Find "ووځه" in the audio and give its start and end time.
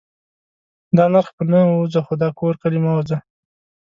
1.67-1.99, 2.93-3.17